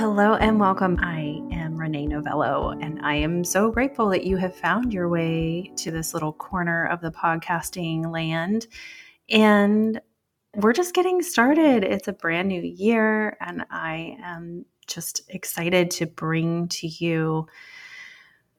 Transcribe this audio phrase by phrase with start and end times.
[0.00, 0.98] Hello and welcome.
[1.02, 5.70] I am Renee Novello, and I am so grateful that you have found your way
[5.76, 8.66] to this little corner of the podcasting land.
[9.28, 10.00] And
[10.54, 11.84] we're just getting started.
[11.84, 17.46] It's a brand new year, and I am just excited to bring to you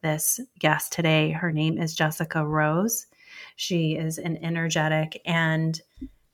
[0.04, 1.32] this guest today.
[1.32, 3.08] Her name is Jessica Rose.
[3.56, 5.82] She is an energetic and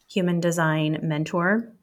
[0.09, 1.76] human design mentor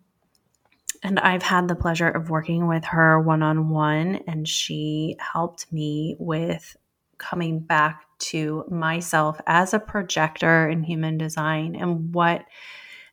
[1.05, 5.71] and I've had the pleasure of working with her one on one, and she helped
[5.71, 6.77] me with
[7.19, 12.45] coming back to myself as a projector in human design and what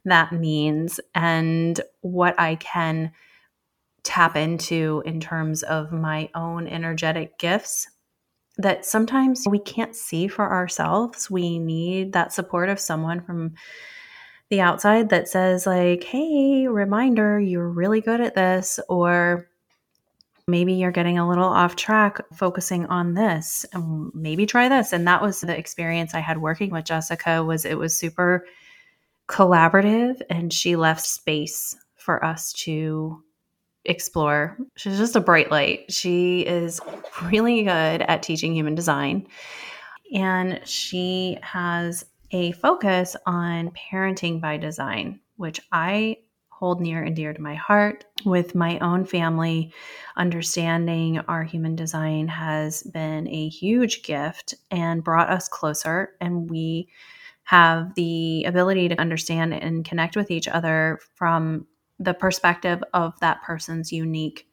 [0.05, 3.11] that means and what I can
[4.03, 7.87] tap into in terms of my own energetic gifts
[8.57, 11.29] that sometimes we can't see for ourselves.
[11.29, 13.53] We need that support of someone from
[14.51, 19.47] the outside that says like hey reminder you're really good at this or
[20.47, 24.91] maybe you're getting a little off track focusing on this and maybe try this.
[24.91, 28.45] And that was the experience i had working with jessica was it was super
[29.27, 33.23] collaborative and she left space for us to
[33.85, 34.57] explore.
[34.75, 35.91] She's just a bright light.
[35.91, 36.81] She is
[37.23, 39.27] really good at teaching human design.
[40.13, 46.17] And she has a focus on parenting by design, which I
[46.49, 49.73] hold near and dear to my heart with my own family.
[50.15, 56.87] Understanding our human design has been a huge gift and brought us closer, and we
[57.43, 61.65] have the ability to understand and connect with each other from
[61.99, 64.47] the perspective of that person's unique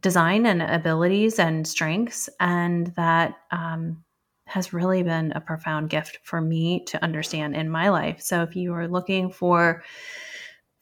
[0.00, 4.04] design and abilities and strengths, and that um,
[4.46, 8.20] has really been a profound gift for me to understand in my life.
[8.20, 9.82] So if you are looking for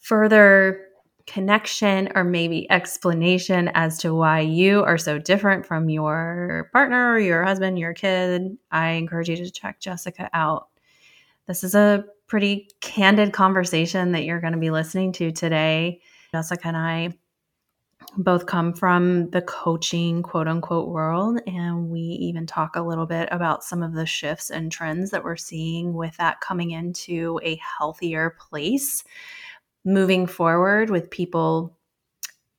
[0.00, 0.86] further
[1.26, 7.44] connection or maybe explanation as to why you are so different from your partner, your
[7.44, 10.68] husband, your kid, I encourage you to check Jessica out.
[11.46, 16.00] This is a pretty candid conversation that you're going to be listening to today.
[16.32, 17.18] Jessica and I
[18.16, 21.40] both come from the coaching quote unquote world.
[21.46, 25.24] And we even talk a little bit about some of the shifts and trends that
[25.24, 29.04] we're seeing with that coming into a healthier place
[29.84, 31.76] moving forward with people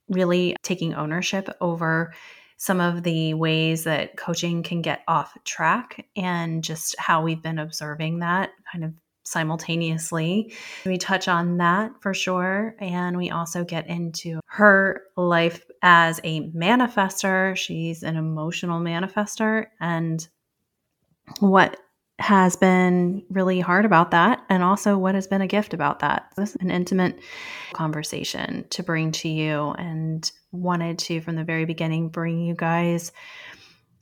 [0.10, 2.14] really taking ownership over
[2.58, 7.60] some of the ways that coaching can get off track and just how we've been
[7.60, 10.54] observing that kind of simultaneously.
[10.86, 12.76] We touch on that for sure.
[12.80, 17.56] And we also get into her life as a manifestor.
[17.56, 20.28] She's an emotional manifester and
[21.40, 21.78] what
[22.20, 26.32] has been really hard about that and also what has been a gift about that.
[26.38, 27.20] This is an intimate
[27.74, 33.12] conversation to bring to you and wanted to from the very beginning bring you guys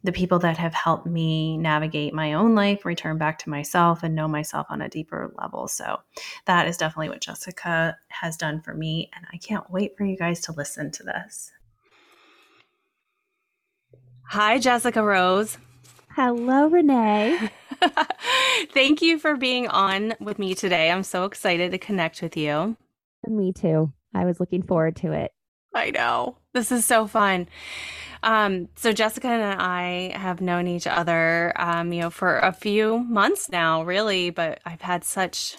[0.03, 4.15] the people that have helped me navigate my own life, return back to myself, and
[4.15, 5.67] know myself on a deeper level.
[5.67, 5.99] So,
[6.45, 9.09] that is definitely what Jessica has done for me.
[9.15, 11.51] And I can't wait for you guys to listen to this.
[14.29, 15.57] Hi, Jessica Rose.
[16.15, 17.49] Hello, Renee.
[18.73, 20.91] Thank you for being on with me today.
[20.91, 22.75] I'm so excited to connect with you.
[23.27, 23.91] Me too.
[24.13, 25.31] I was looking forward to it.
[25.73, 26.37] I know.
[26.53, 27.47] This is so fun.
[28.23, 32.99] Um, so Jessica and I have known each other, um, you know, for a few
[32.99, 35.57] months now, really, but I've had such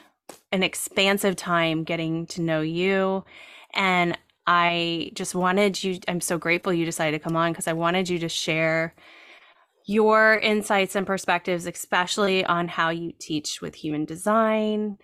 [0.53, 3.25] an expansive time getting to know you.
[3.75, 4.17] And
[4.47, 8.09] I just wanted you, I'm so grateful you decided to come on because I wanted
[8.09, 8.95] you to share
[9.87, 14.99] your insights and perspectives, especially on how you teach with human design.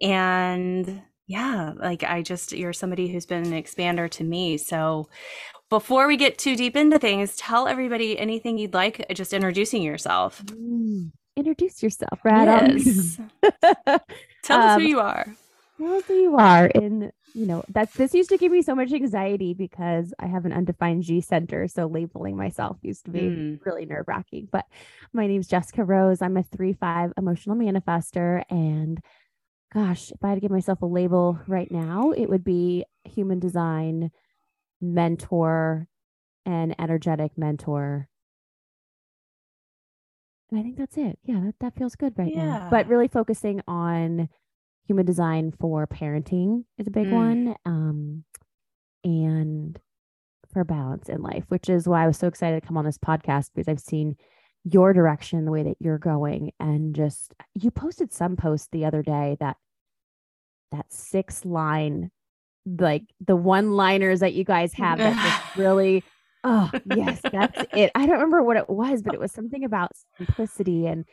[0.00, 4.56] And yeah, like I just, you're somebody who's been an expander to me.
[4.56, 5.08] So
[5.68, 10.44] before we get too deep into things, tell everybody anything you'd like, just introducing yourself.
[10.46, 12.76] Mm, introduce yourself, right?
[12.76, 13.20] Yes.
[14.42, 15.24] tell us um, who you are.
[15.78, 16.68] Tell us who you are.
[16.74, 20.46] And, you know, that's this used to give me so much anxiety because I have
[20.46, 21.68] an undefined G center.
[21.68, 23.64] So labeling myself used to be mm.
[23.64, 24.48] really nerve wracking.
[24.50, 24.66] But
[25.12, 26.22] my name's Jessica Rose.
[26.22, 28.42] I'm a 3 5 emotional manifestor.
[28.50, 29.00] And
[29.72, 33.38] gosh, if I had to give myself a label right now, it would be human
[33.38, 34.10] design
[34.80, 35.86] mentor
[36.44, 38.08] and energetic mentor.
[40.50, 41.18] And I think that's it.
[41.24, 42.44] Yeah, that, that feels good right yeah.
[42.44, 42.68] now.
[42.70, 44.28] But really focusing on
[44.86, 47.12] human design for parenting is a big mm.
[47.12, 47.56] one.
[47.64, 48.24] Um,
[49.04, 49.78] and
[50.52, 52.98] for balance in life, which is why I was so excited to come on this
[52.98, 54.16] podcast because I've seen
[54.64, 59.02] your direction, the way that you're going, and just you posted some post the other
[59.02, 59.56] day that
[60.72, 62.10] that six line
[62.66, 66.04] like the one liners that you guys have that just really
[66.44, 69.90] oh yes that's it i don't remember what it was but it was something about
[70.16, 71.04] simplicity and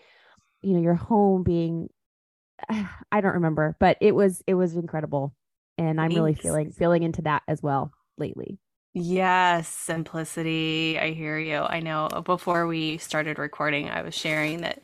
[0.61, 1.89] you know your home being
[2.69, 5.33] i don't remember but it was it was incredible
[5.77, 6.15] and i'm Thanks.
[6.15, 8.59] really feeling feeling into that as well lately
[8.97, 14.79] yes simplicity i hear you i know before we started recording i was sharing that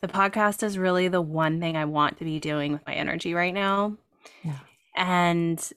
[0.00, 3.34] the podcast is really the one thing i want to be doing with my energy
[3.34, 3.96] right now
[4.42, 4.58] yeah.
[4.96, 5.72] and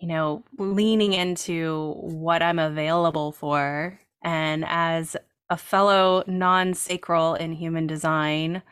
[0.00, 3.98] you know, leaning into what I'm available for.
[4.22, 5.16] And as
[5.48, 8.62] a fellow non sacral in human design,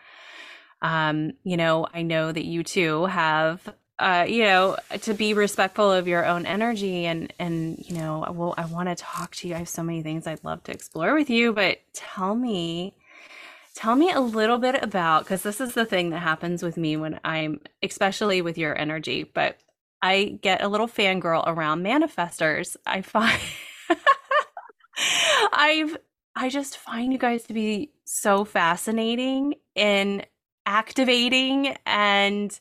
[0.83, 5.91] um, you know, I know that you too have uh, you know, to be respectful
[5.91, 9.55] of your own energy and and you know, well, I want to talk to you.
[9.55, 12.97] I have so many things I'd love to explore with you, but tell me,
[13.75, 16.97] tell me a little bit about because this is the thing that happens with me
[16.97, 19.23] when I'm, especially with your energy.
[19.23, 19.59] But
[20.03, 22.77] I get a little fangirl around manifestors.
[22.85, 23.41] I find
[25.53, 25.97] I've
[26.37, 30.27] I just find you guys to be so fascinating and
[30.67, 32.59] activating and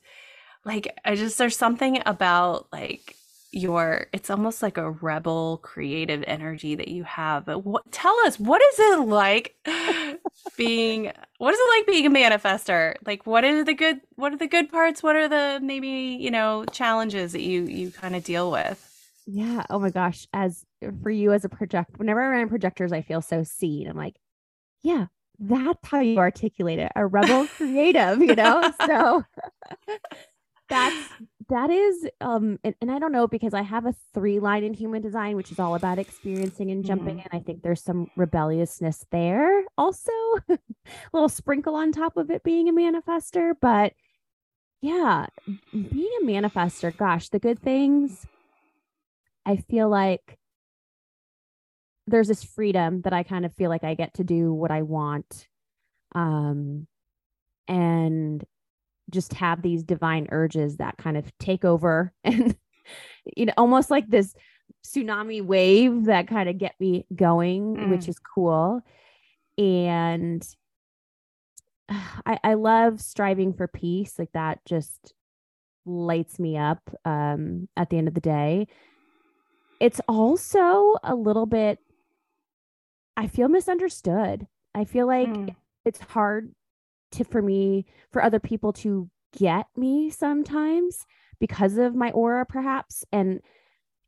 [0.65, 3.15] like I just there's something about like
[3.53, 7.45] your it's almost like a rebel creative energy that you have.
[7.45, 9.55] But what tell us what is it like
[10.57, 12.95] being what is it like being a manifestor?
[13.05, 15.03] Like what are the good what are the good parts?
[15.03, 18.89] What are the maybe you know challenges that you you kind of deal with?
[19.27, 19.63] Yeah.
[19.69, 20.27] Oh my gosh.
[20.33, 20.65] As
[21.01, 23.87] for you as a project whenever i run projectors i feel so seen.
[23.87, 24.15] I'm like
[24.81, 25.05] yeah
[25.39, 26.91] that's how you articulate it.
[26.95, 28.71] A rebel creative you know?
[28.85, 29.23] So
[30.69, 31.09] that's
[31.49, 34.73] that is um and, and, i don't know because i have a three line in
[34.73, 37.27] human design which is all about experiencing and jumping mm-hmm.
[37.33, 40.11] in i think there's some rebelliousness there also
[40.49, 40.57] a
[41.11, 43.93] little sprinkle on top of it being a manifestor but
[44.81, 45.25] yeah
[45.71, 48.25] being a manifestor gosh the good things
[49.45, 50.37] i feel like
[52.07, 54.81] there's this freedom that i kind of feel like i get to do what i
[54.81, 55.47] want
[56.15, 56.87] um
[57.67, 58.45] and
[59.13, 62.57] just have these divine urges that kind of take over and
[63.37, 64.33] you know almost like this
[64.85, 67.89] tsunami wave that kind of get me going mm.
[67.89, 68.81] which is cool
[69.57, 70.45] and
[71.89, 75.13] I, I love striving for peace like that just
[75.85, 78.67] lights me up um at the end of the day
[79.79, 81.77] it's also a little bit
[83.17, 85.55] i feel misunderstood i feel like mm.
[85.83, 86.53] it's hard
[87.13, 91.05] to for me for other people to get me sometimes
[91.39, 93.03] because of my aura perhaps.
[93.11, 93.41] And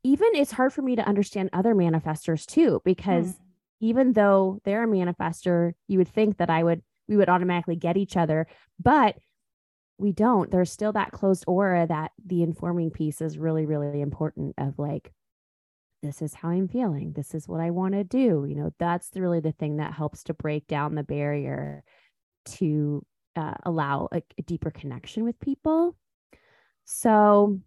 [0.04, 3.38] even it's hard for me to understand other manifestors too because mm.
[3.80, 7.96] even though they're a manifestor you would think that i would we would automatically get
[7.96, 8.46] each other
[8.78, 9.16] but
[9.98, 10.50] we don't.
[10.50, 15.12] There's still that closed aura that the informing piece is really really important of like
[16.02, 17.12] this is how i'm feeling.
[17.12, 18.44] This is what i want to do.
[18.48, 21.82] You know that's really the thing that helps to break down the barrier
[22.46, 23.04] to
[23.36, 25.96] uh, allow a, a deeper connection with people.
[26.84, 27.60] So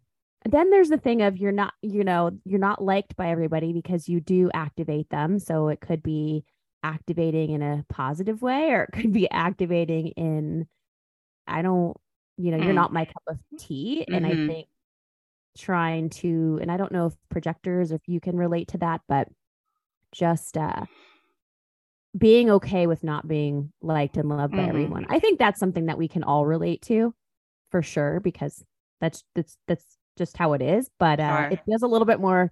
[0.46, 4.08] then there's the thing of you're not, you know, you're not liked by everybody because
[4.08, 5.40] you do activate them.
[5.40, 6.46] So it could be
[6.82, 10.68] activating in a positive way or it could be activating in,
[11.46, 11.96] I don't,
[12.38, 12.64] you know, mm.
[12.64, 14.06] you're not my cup of tea.
[14.08, 14.16] Mm-hmm.
[14.16, 14.48] And I mm-hmm.
[14.48, 14.68] think
[15.58, 19.28] trying to, and I don't know if projectors, if you can relate to that, but
[20.12, 20.86] just uh
[22.18, 24.64] being okay with not being liked and loved mm-hmm.
[24.64, 25.06] by everyone.
[25.10, 27.14] I think that's something that we can all relate to
[27.72, 28.64] for sure because
[29.00, 29.86] that's that's that's
[30.18, 31.50] just how it is, but uh sure.
[31.52, 32.52] it feels a little bit more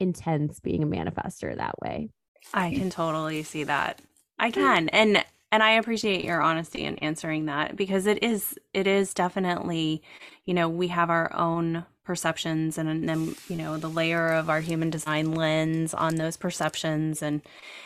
[0.00, 2.10] intense being a manifestor that way.
[2.52, 4.00] I can totally see that.
[4.38, 4.88] I can.
[4.90, 10.02] And and I appreciate your honesty in answering that because it is it is definitely,
[10.44, 14.60] you know, we have our own perceptions and then you know the layer of our
[14.60, 17.42] human design lens on those perceptions and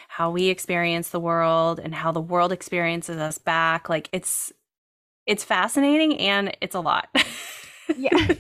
[0.09, 3.89] how we experience the world and how the world experiences us back.
[3.89, 4.53] Like it's
[5.27, 7.09] it's fascinating and it's a lot.
[7.97, 8.11] Yeah.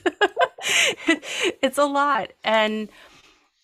[1.63, 2.33] It's a lot.
[2.45, 2.89] And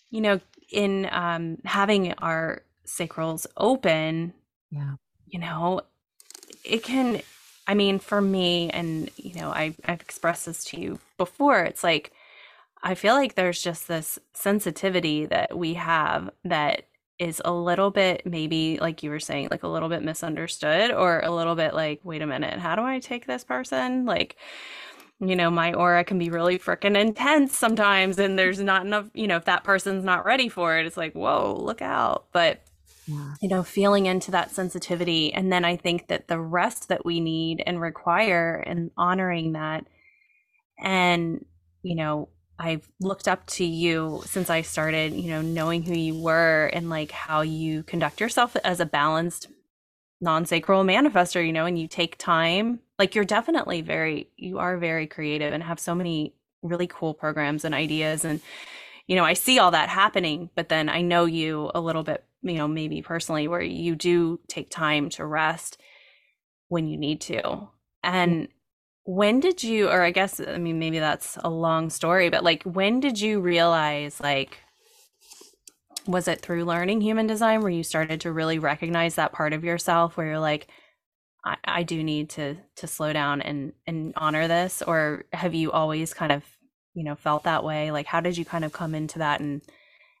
[0.09, 0.39] you know
[0.71, 4.33] in um having our sacrals open
[4.71, 4.95] yeah.
[5.27, 5.81] you know
[6.63, 7.21] it can
[7.67, 11.83] I mean, for me, and you know, I, I've expressed this to you before, it's
[11.83, 12.13] like
[12.83, 16.83] I feel like there's just this sensitivity that we have that
[17.19, 21.19] is a little bit maybe like you were saying like a little bit misunderstood or
[21.21, 24.05] a little bit like wait a minute how do i take this person?
[24.05, 24.35] Like
[25.19, 29.27] you know my aura can be really freaking intense sometimes and there's not enough you
[29.27, 32.25] know if that person's not ready for it it's like whoa look out.
[32.31, 32.61] But
[33.07, 33.33] yeah.
[33.41, 35.33] you know, feeling into that sensitivity.
[35.33, 39.85] And then I think that the rest that we need and require and honoring that
[40.79, 41.43] and,
[41.81, 46.19] you know, I've looked up to you since I started, you know, knowing who you
[46.19, 49.47] were and like how you conduct yourself as a balanced
[50.21, 52.79] non-sacral manifestor, you know, and you take time.
[52.97, 56.33] Like you're definitely very you are very creative and have so many
[56.63, 58.41] really cool programs and ideas and
[59.05, 62.25] you know, I see all that happening, but then I know you a little bit,
[62.49, 65.79] you know, maybe personally where you do take time to rest
[66.69, 67.41] when you need to.
[67.41, 67.69] Mm.
[68.03, 68.47] And
[69.09, 72.61] when did you or i guess i mean maybe that's a long story but like
[72.63, 74.57] when did you realize like
[76.05, 79.63] was it through learning human design where you started to really recognize that part of
[79.63, 80.67] yourself where you're like
[81.45, 85.71] i, I do need to to slow down and and honor this or have you
[85.71, 86.43] always kind of
[86.97, 87.91] you know felt that way?
[87.91, 89.61] Like how did you kind of come into that and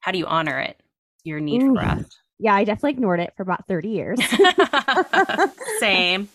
[0.01, 0.79] how do you honor it
[1.23, 1.75] your need Ooh.
[1.75, 4.19] for rest yeah i definitely ignored it for about 30 years
[5.79, 6.29] same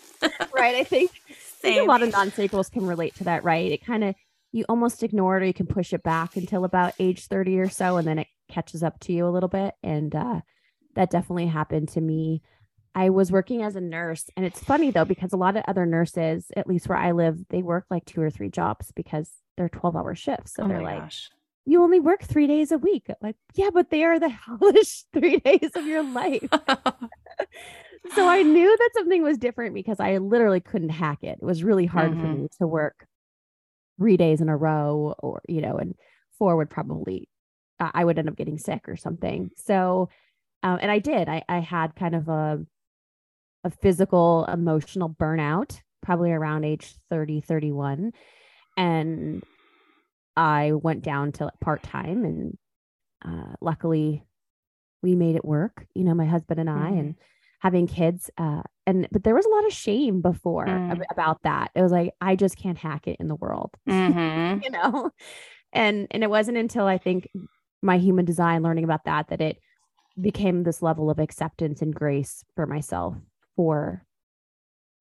[0.53, 1.11] right i think
[1.63, 3.71] think a lot of non-sacrals can relate to that, right?
[3.71, 4.15] It kind of
[4.51, 7.69] you almost ignore it or you can push it back until about age 30 or
[7.71, 10.41] so and then it catches up to you a little bit and uh,
[10.95, 12.43] that definitely happened to me
[12.95, 15.87] i was working as a nurse and it's funny though because a lot of other
[15.87, 19.71] nurses at least where i live they work like two or three jobs because they're
[19.71, 21.31] 12 hour shifts so oh they're like gosh.
[21.65, 24.29] You only work three days a week like yeah but they are the
[24.61, 26.49] hellish three days of your life
[28.15, 31.39] so I knew that something was different because I literally couldn't hack it.
[31.41, 32.21] It was really hard mm-hmm.
[32.21, 33.07] for me to work
[33.99, 35.95] three days in a row, or you know, and
[36.39, 37.29] four would probably
[37.79, 39.51] I would end up getting sick or something.
[39.57, 40.09] So,
[40.63, 41.29] um, and I did.
[41.29, 42.65] I I had kind of a
[43.65, 48.11] a physical emotional burnout probably around age 30 31
[48.77, 49.45] and
[50.37, 52.59] i went down to part time and
[53.25, 54.25] uh, luckily
[55.03, 56.99] we made it work you know my husband and i mm-hmm.
[56.99, 57.15] and
[57.61, 61.01] having kids uh, and but there was a lot of shame before mm.
[61.11, 64.61] about that it was like i just can't hack it in the world mm-hmm.
[64.63, 65.11] you know
[65.73, 67.29] and and it wasn't until i think
[67.83, 69.59] my human design learning about that that it
[70.21, 73.15] became this level of acceptance and grace for myself
[73.57, 74.05] for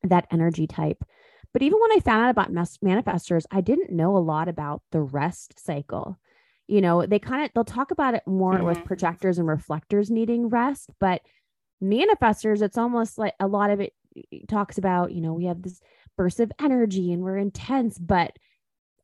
[0.04, 1.04] that energy type
[1.54, 2.54] but even when i found out about
[2.84, 6.18] manifestors i didn't know a lot about the rest cycle
[6.68, 8.66] you know they kind of they'll talk about it more mm-hmm.
[8.66, 11.22] with projectors and reflectors needing rest but
[11.82, 13.94] manifestors, it's almost like a lot of it
[14.48, 15.82] talks about, you know, we have this
[16.18, 18.38] burst of energy and we're intense, but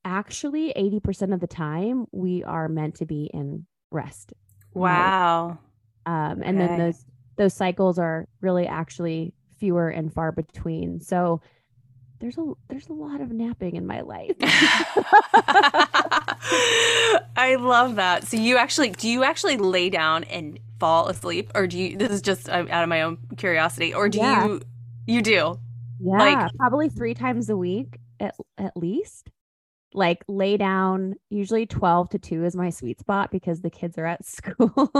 [0.05, 4.33] actually 80% of the time we are meant to be in rest.
[4.73, 5.59] Wow.
[6.05, 6.67] Um, and okay.
[6.67, 7.05] then those
[7.37, 10.99] those cycles are really actually fewer and far between.
[10.99, 11.41] So
[12.19, 14.35] there's a there's a lot of napping in my life.
[17.35, 18.25] I love that.
[18.27, 21.51] So you actually do you actually lay down and fall asleep?
[21.55, 23.93] Or do you this is just out of my own curiosity.
[23.93, 24.45] Or do yeah.
[24.45, 24.61] you
[25.05, 25.59] you do?
[25.99, 29.29] Yeah like probably three times a week at, at least.
[29.93, 34.05] Like lay down usually 12 to 2 is my sweet spot because the kids are
[34.05, 34.91] at school.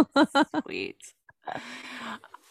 [0.64, 1.02] Sweet.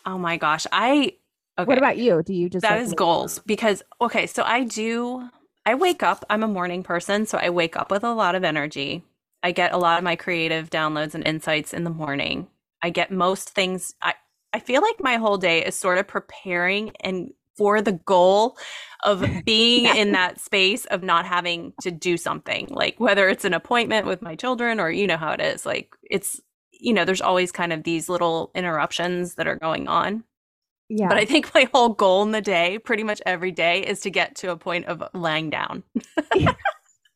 [0.04, 0.66] Oh my gosh.
[0.70, 1.12] I
[1.58, 1.66] okay.
[1.66, 5.28] what about you do you just That like, is goals because okay so i do
[5.64, 8.44] i wake up i'm a morning person so i wake up with a lot of
[8.44, 9.04] energy
[9.42, 12.48] i get a lot of my creative downloads and insights in the morning
[12.82, 13.94] I get most things.
[14.00, 14.14] I,
[14.52, 18.56] I feel like my whole day is sort of preparing and for the goal
[19.04, 19.94] of being yeah.
[19.94, 24.20] in that space of not having to do something like whether it's an appointment with
[24.20, 26.38] my children or you know how it is like it's
[26.70, 30.22] you know there's always kind of these little interruptions that are going on
[30.88, 34.00] yeah but i think my whole goal in the day pretty much every day is
[34.00, 35.82] to get to a point of laying down
[36.34, 36.48] in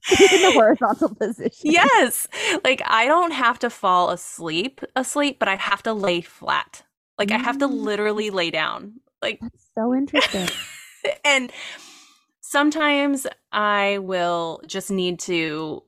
[0.08, 1.72] the horizontal position.
[1.72, 2.26] Yes.
[2.64, 6.82] Like I don't have to fall asleep asleep, but I have to lay flat.
[7.18, 7.34] Like mm.
[7.34, 7.82] I have to mm.
[7.82, 8.94] literally lay down.
[9.20, 10.48] Like That's so interesting.
[11.24, 11.52] and
[12.40, 15.82] sometimes I will just need to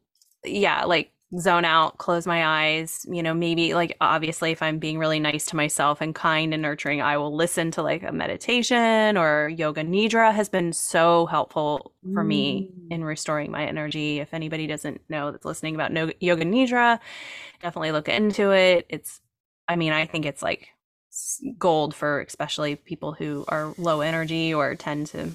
[0.44, 4.98] yeah, like zone out, close my eyes, you know, maybe like obviously if I'm being
[4.98, 9.16] really nice to myself and kind and nurturing, I will listen to like a meditation
[9.16, 12.28] or yoga nidra has been so helpful for mm.
[12.28, 14.18] me in restoring my energy.
[14.18, 17.00] If anybody doesn't know that's listening about no- yoga nidra,
[17.62, 18.86] definitely look into it.
[18.88, 19.20] It's
[19.68, 20.68] I mean, I think it's like
[21.58, 25.32] gold for especially people who are low energy or tend to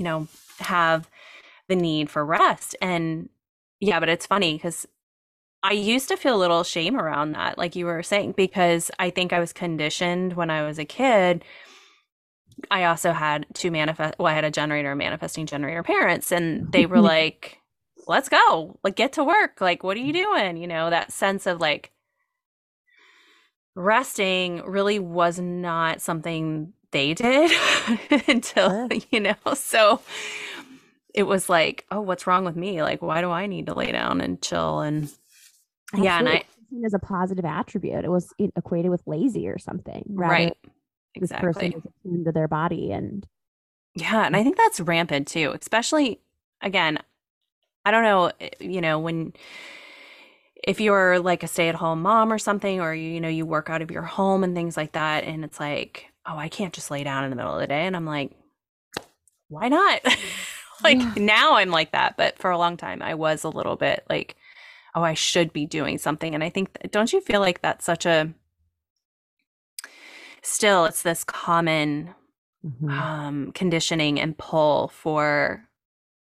[0.00, 0.28] you know,
[0.60, 1.10] have
[1.68, 3.28] the need for rest and
[3.80, 4.86] yeah, but it's funny because
[5.62, 9.10] I used to feel a little shame around that, like you were saying, because I
[9.10, 11.44] think I was conditioned when I was a kid.
[12.70, 16.86] I also had two manifest, well, I had a generator, manifesting generator parents, and they
[16.86, 17.58] were like,
[18.06, 19.60] let's go, like, get to work.
[19.60, 20.56] Like, what are you doing?
[20.56, 21.92] You know, that sense of like
[23.74, 27.52] resting really was not something they did
[28.28, 30.00] until, you know, so
[31.14, 32.82] it was like, oh, what's wrong with me?
[32.82, 34.80] Like, why do I need to lay down and chill?
[34.80, 35.10] And
[35.92, 36.06] Absolutely.
[36.06, 36.44] yeah, and I
[36.84, 38.04] as a positive attribute.
[38.04, 40.04] It was equated with lazy or something.
[40.08, 40.56] Right.
[41.14, 41.76] Exactly.
[42.04, 43.26] Is their body and
[43.94, 46.20] yeah, and I think that's rampant too, especially
[46.62, 46.98] again,
[47.84, 49.32] I don't know, eh, you know, when
[50.62, 53.82] if you're like a stay-at-home mom or something or you, you know, you work out
[53.82, 57.02] of your home and things like that and it's like, "Oh, I can't just lay
[57.02, 58.32] down in the middle of the day." And I'm like,
[59.48, 60.00] "Why not?"
[60.84, 61.14] like yeah.
[61.16, 64.36] now I'm like that, but for a long time I was a little bit like,
[64.94, 68.06] "Oh, I should be doing something." And I think don't you feel like that's such
[68.06, 68.32] a
[70.42, 72.14] still it's this common
[72.64, 72.90] mm-hmm.
[72.90, 75.68] um, conditioning and pull for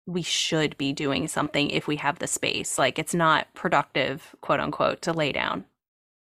[0.06, 2.78] we should be doing something if we have the space.
[2.78, 5.66] Like it's not productive, quote unquote, to lay down.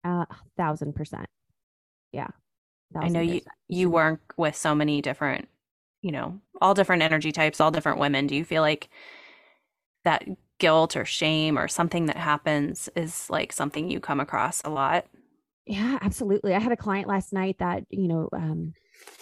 [0.03, 1.25] A uh, thousand percent.
[2.11, 2.27] Yeah.
[2.95, 5.49] I know you you work with so many different,
[6.01, 8.27] you know, all different energy types, all different women.
[8.27, 8.89] Do you feel like
[10.03, 10.23] that
[10.57, 15.05] guilt or shame or something that happens is like something you come across a lot?
[15.65, 16.53] Yeah, absolutely.
[16.53, 18.73] I had a client last night that, you know, um,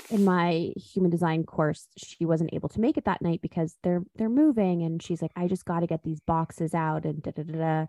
[0.09, 4.03] in my human design course, she wasn't able to make it that night because they're
[4.15, 7.43] they're moving and she's like, I just gotta get these boxes out and da da
[7.43, 7.85] da.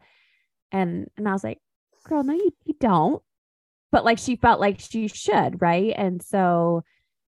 [0.70, 1.58] And and I was like,
[2.04, 3.22] girl, no, you, you don't.
[3.90, 5.92] But like she felt like she should, right?
[5.96, 6.84] And so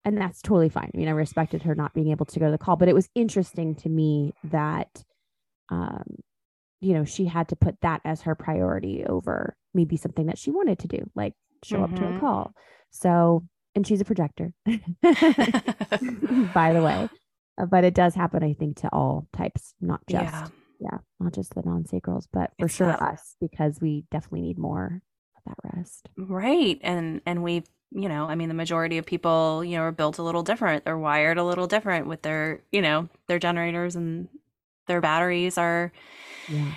[0.05, 0.91] and that's totally fine.
[0.93, 2.95] I mean, I respected her not being able to go to the call, but it
[2.95, 5.03] was interesting to me that
[5.69, 6.03] um,
[6.81, 10.51] you know, she had to put that as her priority over maybe something that she
[10.51, 11.93] wanted to do, like show mm-hmm.
[11.93, 12.19] up to a mm-hmm.
[12.19, 12.53] call.
[12.91, 13.43] So,
[13.73, 17.09] and she's a projector, by the way.
[17.57, 20.47] Uh, but it does happen, I think, to all types, not just, yeah,
[20.81, 23.01] yeah not just the non sacrals, but for it's sure not...
[23.01, 25.01] us, because we definitely need more
[25.37, 26.09] of that rest.
[26.17, 26.77] Right.
[26.83, 30.17] And, and we've, you know, I mean, the majority of people, you know, are built
[30.17, 30.83] a little different.
[30.83, 34.27] They're wired a little different with their, you know, their generators and
[34.87, 35.91] their batteries are
[36.49, 36.75] yeah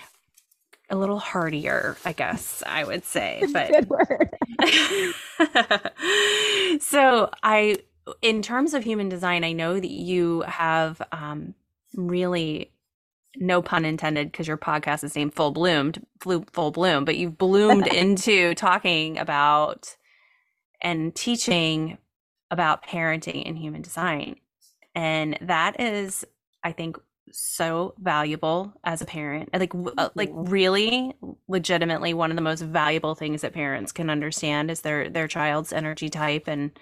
[0.90, 3.42] a little hardier, I guess I would say.
[3.52, 4.36] But good word.
[6.80, 7.78] so I
[8.22, 11.54] in terms of human design, I know that you have um,
[11.94, 12.72] really
[13.36, 17.36] no pun intended because your podcast is named Full Bloomed, Full, Full Bloom, but you've
[17.36, 19.96] bloomed into talking about
[20.80, 21.98] and teaching
[22.50, 24.36] about parenting and human design.
[24.94, 26.24] And that is,
[26.64, 26.96] I think,
[27.32, 29.50] so valuable as a parent.
[29.52, 31.14] Like uh, like really
[31.48, 35.72] legitimately one of the most valuable things that parents can understand is their their child's
[35.72, 36.78] energy type and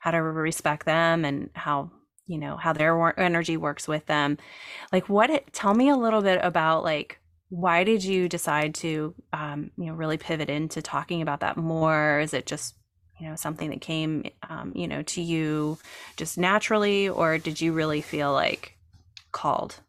[0.00, 1.90] how to respect them and how
[2.26, 4.38] you know how their energy works with them.
[4.92, 7.18] Like what it, tell me a little bit about like
[7.50, 12.20] why did you decide to um, you know really pivot into talking about that more?
[12.20, 12.74] Is it just
[13.18, 15.78] you know something that came um, you know to you
[16.16, 18.76] just naturally or did you really feel like
[19.32, 19.80] called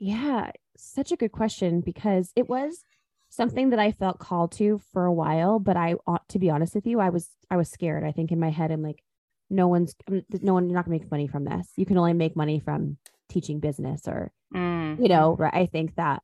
[0.00, 2.82] yeah, such a good question because it was
[3.28, 6.74] something that I felt called to for a while, but I ought to be honest
[6.74, 8.02] with you, I was I was scared.
[8.02, 9.04] I think in my head I'm like
[9.50, 11.68] no one's no one you're not going to make money from this.
[11.76, 12.96] You can only make money from
[13.28, 15.00] teaching business or mm.
[15.00, 15.54] you know, right?
[15.54, 16.22] I think that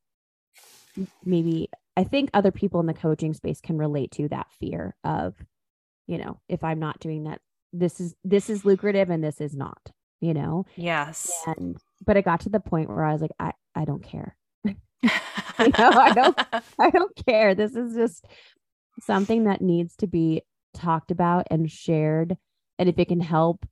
[1.24, 5.34] maybe I think other people in the coaching space can relate to that fear of
[6.06, 7.40] you know, if I'm not doing that
[7.72, 10.64] this is this is lucrative and this is not, you know.
[10.76, 11.30] Yes.
[11.46, 14.36] And but it got to the point where I was like, I, I don't care.
[14.64, 14.74] you
[15.58, 16.38] know, I don't
[16.78, 17.54] I don't care.
[17.54, 18.24] This is just
[19.00, 20.42] something that needs to be
[20.74, 22.36] talked about and shared.
[22.78, 23.66] And if it can help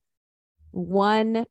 [0.71, 1.47] one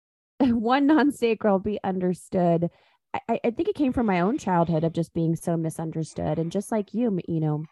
[0.40, 2.70] one non-sacral be understood.
[3.14, 6.38] I, I think it came from my own childhood of just being so misunderstood.
[6.38, 7.64] And just like you, you know,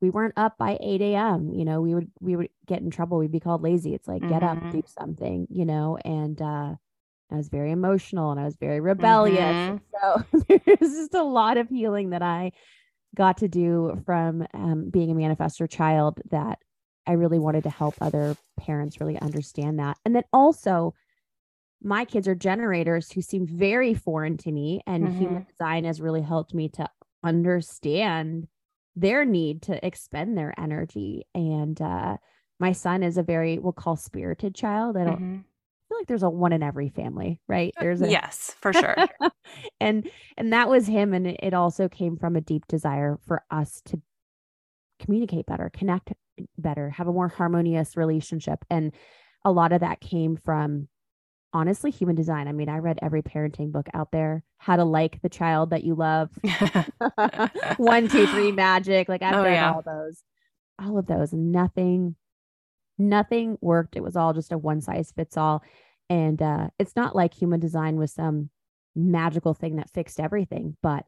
[0.00, 1.52] we weren't up by 8 a.m.
[1.52, 3.18] You know, we would we would get in trouble.
[3.18, 3.94] We'd be called lazy.
[3.94, 4.32] It's like, mm-hmm.
[4.32, 4.70] get up, mm-hmm.
[4.70, 6.74] do something, you know, and uh
[7.30, 9.38] I was very emotional and I was very rebellious.
[9.38, 9.76] Mm-hmm.
[10.00, 12.52] So there's just a lot of healing that I
[13.16, 16.60] got to do from um, being a manifestor child that
[17.04, 19.96] I really wanted to help other parents really understand that.
[20.04, 20.94] And then also,
[21.82, 25.18] my kids are generators who seem very foreign to me, and mm-hmm.
[25.18, 26.88] human design has really helped me to
[27.24, 28.46] understand
[28.94, 31.24] their need to expend their energy.
[31.34, 32.18] And uh,
[32.60, 34.96] my son is a very, we'll call spirited child.
[34.96, 35.38] I don't mm-hmm
[35.88, 37.72] feel like there's a one in every family, right?
[37.76, 38.96] Uh, there's a yes, for sure.
[39.80, 43.80] and and that was him, and it also came from a deep desire for us
[43.86, 44.00] to
[45.00, 46.12] communicate better, connect
[46.56, 48.92] better, have a more harmonious relationship, and
[49.44, 50.88] a lot of that came from
[51.52, 52.48] honestly human design.
[52.48, 55.84] I mean, I read every parenting book out there, how to like the child that
[55.84, 56.30] you love,
[57.78, 59.08] one, two, three, magic.
[59.08, 59.72] Like I've oh, read yeah.
[59.72, 60.22] all those,
[60.78, 62.16] all of those, nothing
[62.98, 63.96] nothing worked.
[63.96, 65.62] It was all just a one size fits all.
[66.10, 68.50] And uh, it's not like human design was some
[68.94, 71.04] magical thing that fixed everything, but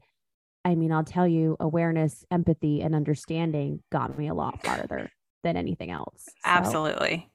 [0.64, 5.10] I mean, I'll tell you, awareness, empathy, and understanding got me a lot farther
[5.42, 6.24] than anything else.
[6.26, 6.32] So.
[6.44, 7.30] Absolutely.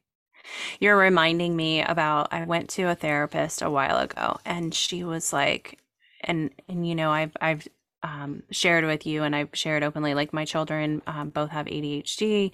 [0.79, 5.33] You're reminding me about I went to a therapist a while ago and she was
[5.33, 5.79] like
[6.21, 7.67] and and you know I've I've
[8.03, 12.51] um, shared with you and I've shared openly like my children um, both have ADHD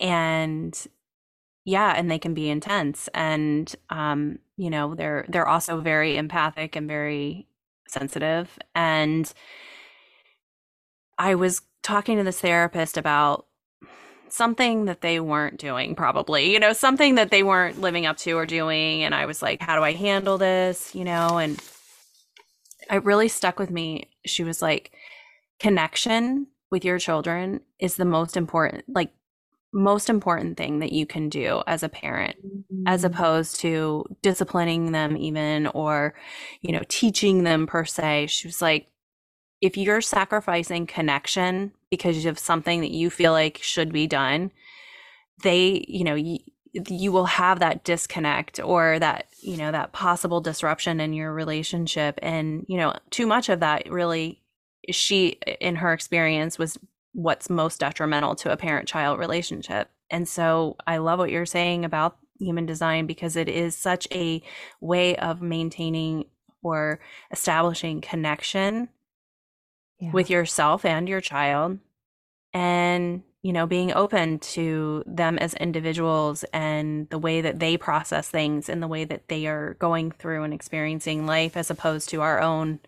[0.00, 0.86] and
[1.68, 6.74] yeah and they can be intense and um, you know they're they're also very empathic
[6.74, 7.46] and very
[7.86, 9.32] sensitive and
[11.18, 13.46] I was talking to this therapist about
[14.30, 18.32] something that they weren't doing probably you know something that they weren't living up to
[18.32, 20.94] or doing and i was like how do i handle this?
[20.94, 21.62] You know and
[22.90, 24.08] it really stuck with me.
[24.24, 24.92] She was like
[25.60, 29.10] connection with your children is the most important like
[29.72, 32.84] most important thing that you can do as a parent mm-hmm.
[32.86, 36.14] as opposed to disciplining them even or
[36.62, 38.88] you know teaching them per se she was like
[39.60, 44.52] if you're sacrificing connection because of something that you feel like should be done,
[45.42, 46.38] they, you know, you,
[46.88, 52.18] you will have that disconnect or that, you know, that possible disruption in your relationship.
[52.22, 54.42] And, you know, too much of that really,
[54.90, 56.78] she, in her experience, was
[57.12, 59.90] what's most detrimental to a parent child relationship.
[60.10, 64.42] And so I love what you're saying about human design because it is such a
[64.80, 66.26] way of maintaining
[66.62, 68.88] or establishing connection
[69.98, 70.10] yeah.
[70.12, 71.78] with yourself and your child
[72.52, 78.28] and you know being open to them as individuals and the way that they process
[78.28, 82.20] things and the way that they are going through and experiencing life as opposed to
[82.20, 82.80] our own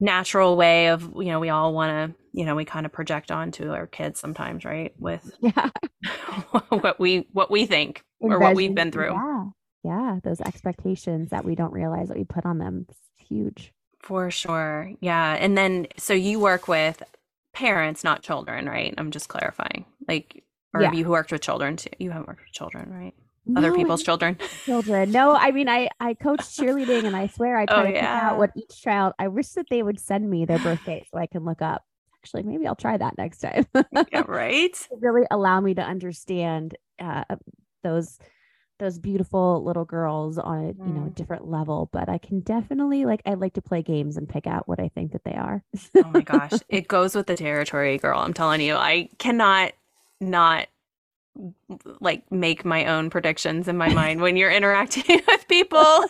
[0.00, 3.30] natural way of you know we all want to you know we kind of project
[3.30, 5.68] onto our kids sometimes right with yeah
[6.70, 9.44] what we what we think or what we've been through yeah
[9.84, 14.30] yeah those expectations that we don't realize that we put on them it's huge for
[14.30, 14.90] sure.
[15.00, 15.36] Yeah.
[15.38, 17.02] And then, so you work with
[17.52, 18.94] parents, not children, right?
[18.98, 19.84] I'm just clarifying.
[20.08, 20.42] Like,
[20.74, 20.88] or yeah.
[20.88, 21.90] have you worked with children too?
[21.98, 23.14] You haven't worked with children, right?
[23.46, 24.36] No, Other people's children.
[24.64, 25.10] Children.
[25.10, 28.00] No, I mean, I I coach cheerleading, and I swear I try oh, to yeah.
[28.00, 29.14] pick out what each child.
[29.18, 31.82] I wish that they would send me their birthday so I can look up.
[32.22, 33.66] Actually, maybe I'll try that next time.
[34.12, 34.76] yeah, right.
[35.00, 37.24] really allow me to understand uh,
[37.82, 38.18] those
[38.78, 41.14] those beautiful little girls on a you know a mm.
[41.14, 44.66] different level but i can definitely like i like to play games and pick out
[44.66, 45.62] what i think that they are
[45.96, 49.72] oh my gosh it goes with the territory girl i'm telling you i cannot
[50.18, 50.66] not
[52.00, 55.78] like make my own predictions in my mind when you're interacting with people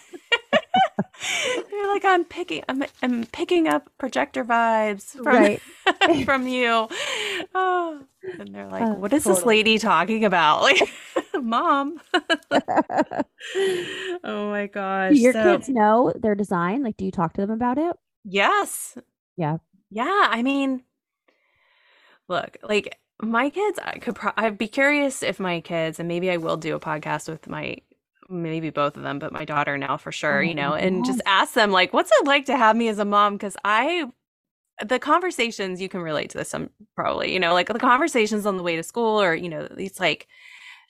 [1.71, 5.61] you're like i'm picking I'm, I'm picking up projector vibes from right.
[6.25, 6.89] from you
[7.55, 8.01] oh
[8.39, 9.37] and they're like, uh, "What is totally.
[9.37, 10.81] this lady talking about?" Like,
[11.43, 12.01] mom.
[14.25, 15.15] oh my gosh!
[15.15, 16.83] Do your so, kids know their design?
[16.83, 17.97] Like, do you talk to them about it?
[18.25, 18.99] Yes.
[19.37, 19.59] Yeah.
[19.91, 20.29] Yeah.
[20.31, 20.83] I mean,
[22.29, 24.15] look, like my kids, I could.
[24.15, 27.49] Pro- I'd be curious if my kids, and maybe I will do a podcast with
[27.49, 27.79] my
[28.29, 31.05] maybe both of them, but my daughter now for sure, oh, you know, and oh,
[31.05, 33.35] just ask them like, what's it like to have me as a mom?
[33.35, 34.07] Because I
[34.87, 38.57] the conversations you can relate to this some probably you know like the conversations on
[38.57, 40.27] the way to school or you know it's like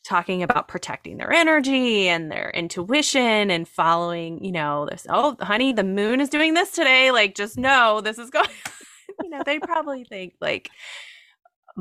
[0.05, 5.73] talking about protecting their energy and their intuition and following you know this oh honey
[5.73, 8.49] the moon is doing this today like just know this is going
[9.23, 10.71] you know they probably think like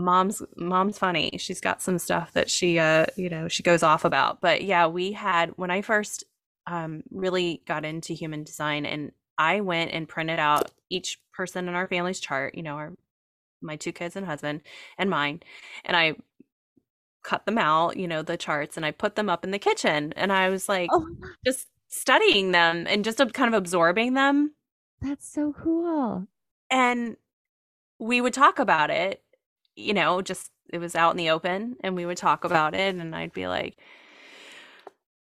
[0.04, 4.06] mom's mom's funny she's got some stuff that she uh you know she goes off
[4.06, 6.24] about but yeah we had when i first
[6.68, 11.74] um really got into human design and i went and printed out each person in
[11.74, 12.92] our family's chart, you know, our
[13.62, 14.62] my two kids and husband
[14.98, 15.42] and mine,
[15.86, 16.16] and I
[17.24, 20.14] cut them out, you know, the charts and I put them up in the kitchen
[20.18, 21.08] and I was like oh.
[21.46, 24.54] just studying them and just kind of absorbing them.
[25.02, 26.28] That's so cool.
[26.70, 27.16] And
[28.00, 29.22] we would talk about it,
[29.80, 32.96] you know, just it was out in the open and we would talk about it
[32.96, 33.78] and I'd be like,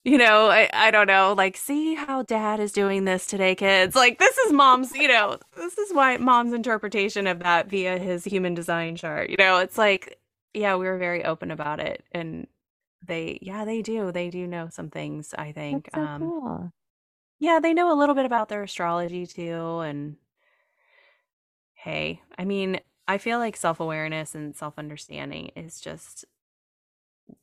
[0.04, 3.94] you know, I, I don't know, like, see how dad is doing this today, kids.
[3.94, 8.24] Like, this is mom's, you know, this is why mom's interpretation of that via his
[8.24, 9.30] human design chart.
[9.30, 10.18] You know, it's like,
[10.54, 12.06] yeah, we were very open about it.
[12.14, 12.48] And
[13.06, 14.14] they, yeah, they do.
[14.14, 15.90] They do know some things, I think.
[15.94, 16.72] So um, cool.
[17.40, 19.80] Yeah, they know a little bit about their astrology too.
[19.80, 20.16] And
[21.74, 26.26] hey, I mean, I feel like self awareness and self understanding is just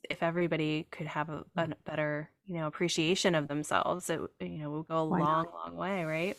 [0.08, 1.74] if everybody could have a, a, mm.
[1.84, 5.54] better you know appreciation of themselves it you know will go a Why long not?
[5.54, 6.36] long way right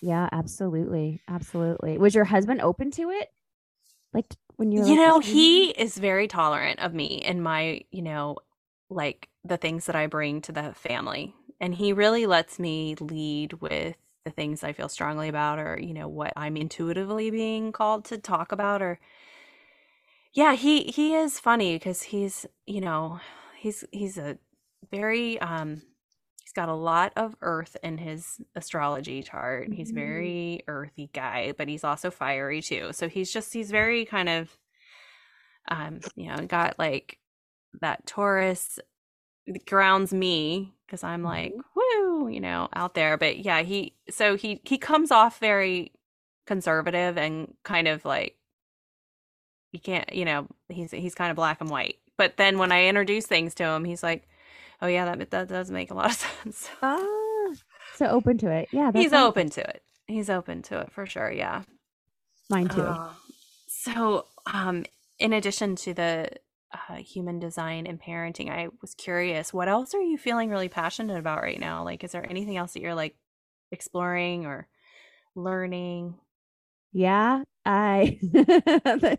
[0.00, 3.30] yeah absolutely absolutely was your husband open to it
[4.12, 8.02] like when you you like, know he is very tolerant of me and my you
[8.02, 8.36] know
[8.90, 13.54] like the things that i bring to the family and he really lets me lead
[13.54, 13.96] with
[14.28, 18.18] the things I feel strongly about or, you know, what I'm intuitively being called to
[18.18, 18.98] talk about or
[20.32, 23.20] yeah, he he is funny because he's, you know,
[23.56, 24.38] he's he's a
[24.90, 25.82] very um
[26.42, 29.72] he's got a lot of earth in his astrology chart.
[29.72, 29.92] He's Mhm.
[29.92, 32.90] very earthy guy, but he's also fiery too.
[32.92, 34.58] So he's just he's very kind of
[35.70, 37.18] um, you know, got like
[37.80, 38.78] that Taurus
[39.66, 41.77] grounds me because I'm like, Mhm.
[41.96, 43.16] Woo, you know, out there.
[43.16, 45.92] But yeah, he so he he comes off very
[46.46, 48.36] conservative and kind of like
[49.72, 51.96] you can't, you know, he's he's kind of black and white.
[52.16, 54.26] But then when I introduce things to him, he's like,
[54.82, 57.54] "Oh yeah, that that does make a lot of sense." Ah,
[57.94, 58.68] so open to it.
[58.72, 59.82] Yeah, he's open to it.
[60.06, 61.30] He's open to it for sure.
[61.30, 61.62] Yeah.
[62.50, 62.80] Mine too.
[62.82, 63.10] Uh,
[63.66, 64.84] so, um,
[65.18, 66.30] in addition to the
[66.72, 71.18] uh, human design and parenting, I was curious, what else are you feeling really passionate
[71.18, 71.84] about right now?
[71.84, 73.16] Like, is there anything else that you're like
[73.72, 74.68] exploring or
[75.34, 76.14] learning?
[76.92, 78.18] yeah, I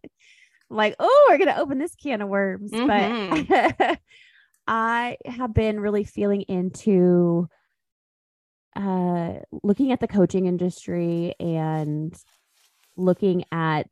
[0.70, 2.72] like, oh, we're gonna open this can of worms.
[2.72, 3.48] Mhm.
[3.48, 4.00] But
[4.68, 7.48] I have been really feeling into
[8.76, 9.34] uh
[9.64, 12.16] looking at the coaching industry and
[12.96, 13.88] looking at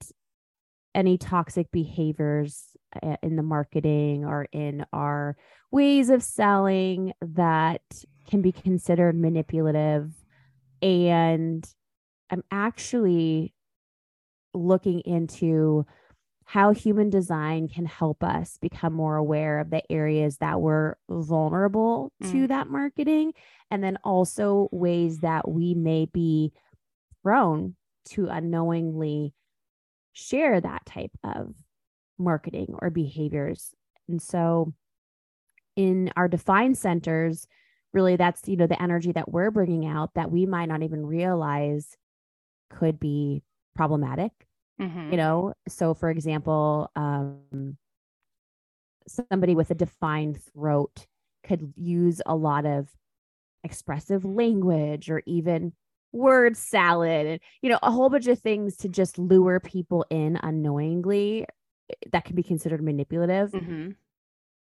[0.98, 5.38] any toxic behaviors uh, in the marketing or in our
[5.72, 7.84] ways of selling that
[8.28, 10.12] can be considered manipulative
[10.82, 11.70] and
[12.32, 13.54] i'm actually
[14.54, 15.86] looking into
[16.46, 22.12] how human design can help us become more aware of the areas that we're vulnerable
[22.24, 22.48] to Mm.
[22.48, 23.34] that marketing
[23.70, 26.54] and then also ways that we may be
[27.22, 29.34] prone to unknowingly
[30.18, 31.56] share that type of
[32.18, 33.76] marketing or behaviors
[34.10, 34.74] and so
[35.76, 37.48] in our defined centers
[37.94, 41.06] really that's you know the energy that we're bringing out that we might not even
[41.06, 41.96] realize
[42.70, 43.44] could be
[43.76, 44.32] problematic
[44.82, 45.12] Mhm.
[45.12, 47.78] you know so for example um
[49.08, 51.06] somebody with a defined throat
[51.44, 52.90] could use a lot of
[53.64, 55.74] expressive language or even
[56.18, 60.38] word salad and you know a whole bunch of things to just lure people in
[60.42, 61.46] unknowingly
[61.90, 63.96] eh, that can be considered manipulative Mhm.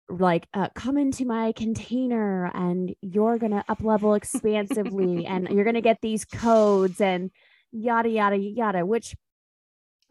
[0.08, 5.80] like uh, come into my container and you're gonna up level expansively and you're gonna
[5.80, 7.30] get these codes and
[7.72, 9.14] yada yada yada which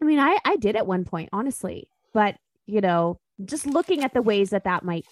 [0.00, 4.14] i mean i i did at one point honestly but you know just looking at
[4.14, 5.04] the ways that that might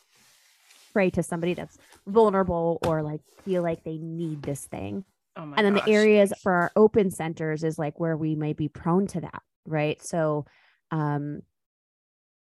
[0.92, 5.04] pray to somebody that's vulnerable or like feel like they need this thing
[5.38, 5.84] Oh and then gosh.
[5.84, 9.42] the areas for our open centers is like where we may be prone to that
[9.66, 10.02] right?
[10.02, 10.46] So
[10.90, 11.42] um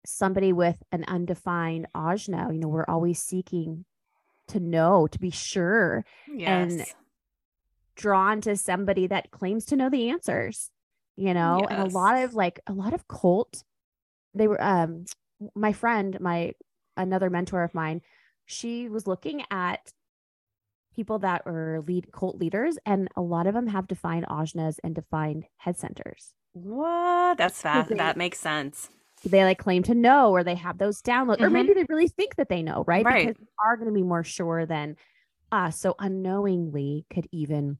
[0.05, 3.85] somebody with an undefined ajna you know we're always seeking
[4.47, 6.03] to know to be sure
[6.47, 6.83] and
[7.95, 10.71] drawn to somebody that claims to know the answers
[11.17, 11.67] you know?
[11.69, 13.63] And a lot of like a lot of cult
[14.33, 15.05] they were um
[15.55, 16.53] my friend my
[16.97, 18.01] another mentor of mine
[18.45, 19.91] she was looking at
[20.95, 24.93] people that are lead cult leaders and a lot of them have defined ajnas and
[24.95, 27.37] defined head centers What?
[27.37, 27.89] That's fast.
[27.89, 28.89] they- That makes sense.
[29.23, 31.53] they like claim to know or they have those downloads or Mhm.
[31.53, 33.27] maybe they really think that they know right, Right.
[33.27, 34.95] because they are going to be more sure than
[35.51, 37.77] us so unknowingly could even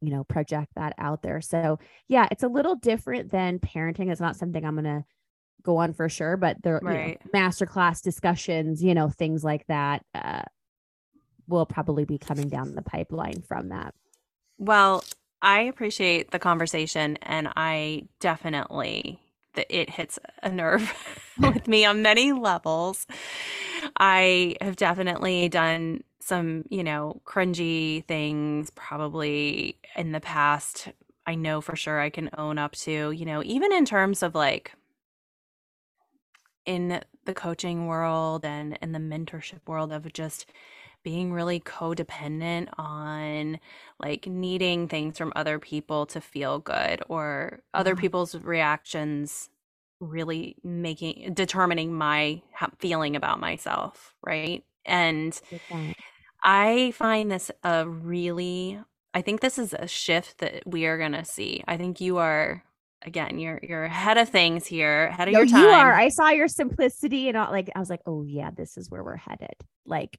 [0.00, 4.20] you know project that out there so yeah it's a little different than parenting it's
[4.20, 5.04] not something i'm going to
[5.62, 7.20] go on for sure but there you know, Right.
[7.34, 10.42] masterclass discussions you know things like that uh
[11.48, 13.94] will probably be coming down the pipeline from that
[14.58, 15.04] Well,
[15.42, 19.20] I appreciate the conversation, and I definitely
[19.70, 20.92] it hits a nerve
[21.38, 23.06] with me on many levels.
[23.98, 30.88] I have definitely done some, you know, cringy things probably in the past.
[31.26, 34.34] I know for sure I can own up to, you know, even in terms of
[34.34, 34.72] like
[36.66, 40.46] in the coaching world and in the mentorship world of just
[41.06, 43.60] being really codependent on
[44.00, 48.02] like needing things from other people to feel good or other Yeah.
[48.02, 49.50] people's reactions
[50.00, 52.42] really making determining my
[52.80, 54.64] feeling about myself right?
[54.86, 55.94] And that.
[56.44, 58.78] i find this a really
[59.14, 61.62] i think this is a shift that we are going to see.
[61.68, 62.64] I think you are
[63.02, 65.94] again you're you're ahead of things here ahead of No, your time you are.
[65.94, 69.02] i saw your simplicity and all like i was like oh yeah this is where
[69.04, 69.54] we're headed.
[69.86, 70.18] Like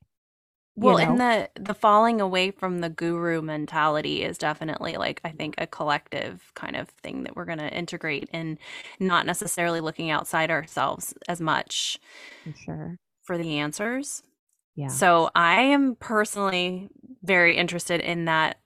[0.79, 5.55] Well, and the the falling away from the guru mentality is definitely like I think
[5.57, 8.59] a collective kind of thing that we're going to integrate and
[8.99, 11.99] not necessarily looking outside ourselves as much
[12.43, 14.21] for sure for the answers.
[14.75, 16.89] yeah So I am personally
[17.23, 18.57] very interested in that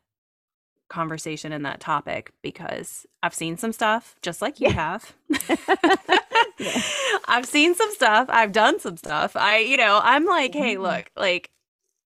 [0.90, 4.74] conversation and that topic because I've seen some stuff just like you yeah.
[4.74, 5.16] have.
[6.60, 6.82] yeah.
[7.30, 8.28] I've seen some stuff.
[8.30, 9.38] I've done some stuff.
[9.38, 10.84] I, you know, I'm like, hey, mm-hmm.
[10.84, 11.50] look, like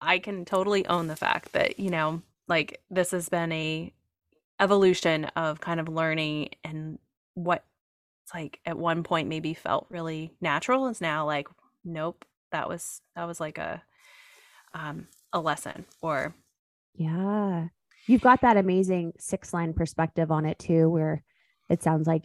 [0.02, 3.92] I can totally own the fact that, you know, like this has been a
[4.60, 6.98] evolution of kind of learning and
[7.34, 7.64] what
[8.24, 11.48] it's like at one point maybe felt really natural is now like
[11.84, 13.82] nope that was that was like a
[14.74, 16.34] um a lesson or
[16.94, 17.68] yeah.
[18.06, 21.22] You've got that amazing six line perspective on it too where
[21.70, 22.24] it sounds like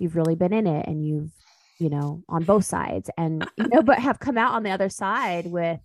[0.00, 1.32] you've really been in it and you've
[1.78, 4.88] you know on both sides and you know but have come out on the other
[4.88, 5.80] side with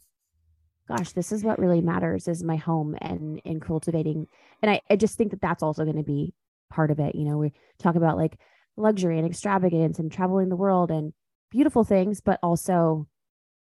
[0.88, 4.28] gosh this is what really matters is my home and in cultivating
[4.62, 6.34] and I, I just think that that's also going to be
[6.70, 8.38] part of it you know we talk about like
[8.78, 11.14] luxury and extravagance and traveling the world and
[11.52, 13.08] beautiful things but also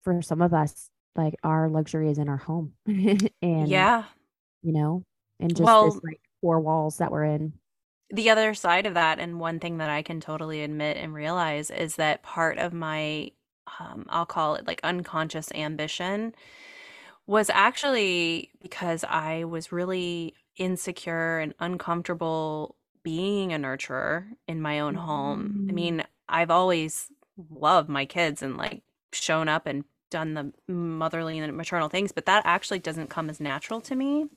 [0.03, 4.03] for some of us like our luxury is in our home and yeah.
[4.61, 5.03] you know
[5.39, 7.53] and just well, this like four walls that we're in.
[8.11, 11.71] The other side of that and one thing that i can totally admit and realize
[11.71, 13.31] is that part of my
[13.79, 16.35] um, i'll call it like unconscious ambition
[17.25, 24.95] was actually because i was really insecure and uncomfortable being a nurturer in my own
[24.95, 25.67] home.
[25.67, 25.75] I mm.
[25.75, 27.11] mean, I've always
[27.49, 28.81] loved my kids and like
[29.11, 33.39] shown up and done the motherly and maternal things, but that actually doesn't come as
[33.39, 34.27] natural to me.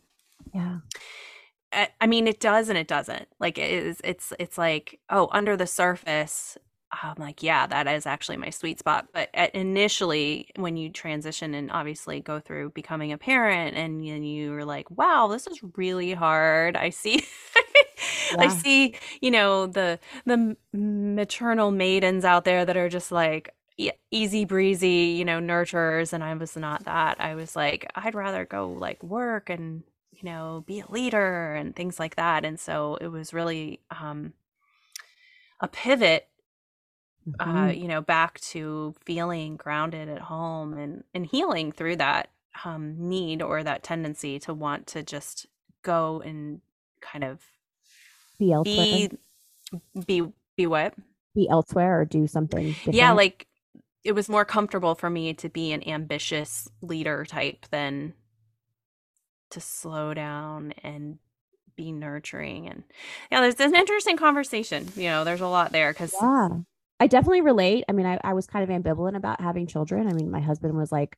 [0.53, 0.79] Yeah.
[2.01, 3.29] I mean, it does and it doesn't.
[3.39, 6.57] Like it is, it's it's like oh, under the surface,
[6.93, 9.09] I'm like, yeah, that is actually my sweet spot.
[9.13, 14.65] But initially, when you transition and obviously go through becoming a parent, and then you're
[14.65, 16.77] like, wow, this is really hard.
[16.77, 17.25] I see,
[18.31, 18.37] yeah.
[18.39, 23.53] I see, you know, the the maternal maidens out there that are just like
[24.11, 27.21] easy breezy, you know, nurturers, and I was not that.
[27.21, 31.75] I was like, I'd rather go like work and you know be a leader and
[31.77, 32.45] things like that.
[32.45, 34.33] And so it was really um,
[35.61, 36.29] a pivot
[37.29, 37.57] mm-hmm.
[37.57, 42.31] uh, you know, back to feeling grounded at home and and healing through that
[42.65, 45.47] um, need or that tendency to want to just
[45.83, 46.61] go and
[47.01, 47.41] kind of
[48.39, 49.09] be elsewhere.
[49.09, 49.11] Be
[50.07, 50.95] be, be what?
[51.35, 52.69] Be elsewhere or do something.
[52.69, 52.95] Different.
[52.95, 53.47] Yeah, like
[54.05, 58.15] it was more comfortable for me to be an ambitious leader type than
[59.51, 61.19] to slow down and
[61.77, 62.85] be nurturing and
[63.31, 66.49] yeah there's, there's an interesting conversation you know there's a lot there because yeah
[66.99, 67.85] I definitely relate.
[67.89, 70.09] I mean, I, I was kind of ambivalent about having children.
[70.09, 71.17] I mean, my husband was like,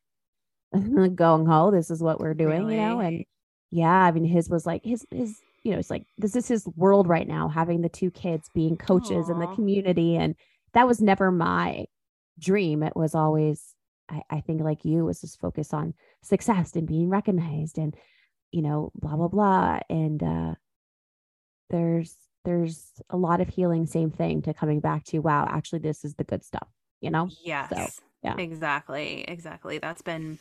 [1.15, 2.75] going ho, this is what we're doing, really?
[2.75, 2.99] you know?
[2.99, 3.25] And
[3.71, 6.67] yeah, I mean, his was like, his, his, you know, it's like, this is his
[6.75, 9.31] world right now, having the two kids being coaches Aww.
[9.31, 10.15] in the community.
[10.17, 10.35] And
[10.73, 11.85] that was never my
[12.37, 12.83] dream.
[12.83, 13.73] It was always,
[14.09, 17.95] I, I think, like you, was just focused on success and being recognized and,
[18.51, 19.79] you know, blah, blah, blah.
[19.89, 20.55] And, uh,
[21.69, 26.03] there's there's a lot of healing same thing to coming back to wow actually this
[26.05, 26.67] is the good stuff
[27.01, 27.29] you know?
[27.43, 27.69] Yes.
[27.69, 28.35] so, yeah.
[28.37, 29.77] Exactly exactly.
[29.77, 30.37] That's been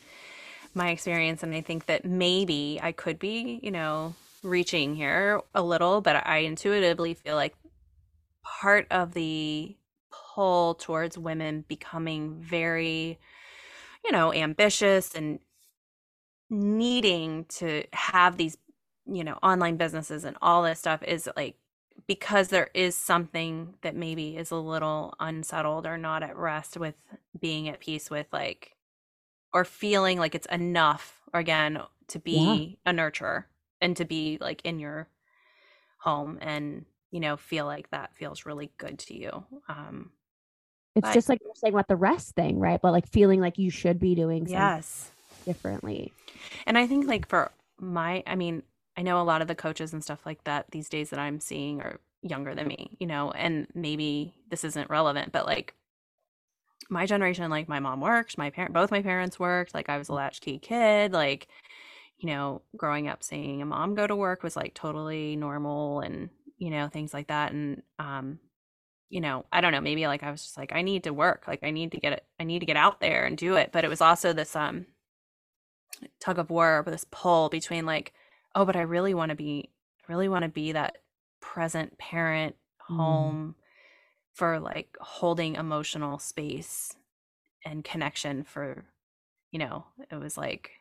[0.74, 5.62] my experience and i think that maybe i could be you know reaching here a
[5.62, 7.54] little but i intuitively feel like
[8.42, 9.76] part of the
[10.10, 13.18] pull towards women becoming very
[14.04, 15.40] you know ambitious and
[16.50, 18.56] needing to have these
[19.06, 21.56] you know online businesses and all this stuff is like
[22.08, 26.94] because there is something that maybe is a little unsettled or not at rest with
[27.38, 28.74] being at peace with like
[29.52, 32.90] or feeling like it's enough again to be yeah.
[32.90, 33.44] a nurturer
[33.80, 35.06] and to be like in your
[35.98, 40.10] home and you know feel like that feels really good to you um
[40.96, 42.80] it's but, just like you're saying about the rest thing right?
[42.82, 45.12] But like feeling like you should be doing yes.
[45.44, 46.12] differently.
[46.66, 48.62] And i think like for my i mean
[48.98, 51.38] I know a lot of the coaches and stuff like that these days that I'm
[51.38, 55.74] seeing are younger than me, you know, and maybe this isn't relevant, but like
[56.90, 60.08] my generation, like my mom worked, my parent, both my parents worked, like I was
[60.08, 61.46] a latchkey kid, like,
[62.18, 66.28] you know, growing up seeing a mom go to work was like totally normal and,
[66.56, 67.52] you know, things like that.
[67.52, 68.40] And, um,
[69.10, 71.44] you know, I don't know, maybe like I was just like, I need to work,
[71.46, 73.70] like I need to get it, I need to get out there and do it.
[73.70, 74.86] But it was also this, um,
[76.18, 78.12] tug of war, this pull between like,
[78.58, 79.70] oh, but I really want to be,
[80.08, 80.98] really want to be that
[81.40, 82.56] present parent
[82.90, 82.96] mm.
[82.96, 83.62] home mm.
[84.34, 86.92] for like holding emotional space
[87.64, 88.84] and connection for,
[89.52, 90.72] you know, it was like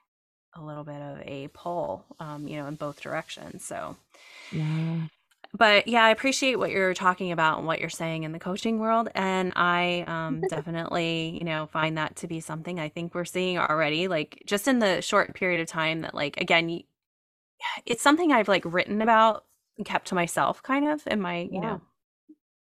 [0.56, 3.64] a little bit of a pull, um, you know, in both directions.
[3.64, 3.96] So,
[4.52, 5.02] yeah.
[5.54, 8.80] But yeah, I appreciate what you're talking about and what you're saying in the coaching
[8.80, 9.10] world.
[9.14, 13.60] And I um, definitely, you know, find that to be something I think we're seeing
[13.60, 16.82] already, like just in the short period of time that, like, again,
[17.86, 19.46] it's something I've like written about
[19.78, 21.50] and kept to myself kind of in my, yeah.
[21.52, 21.82] you know,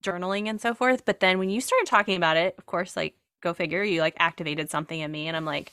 [0.03, 1.05] journaling and so forth.
[1.05, 4.15] But then when you started talking about it, of course, like go figure, you like
[4.19, 5.71] activated something in me and I'm like,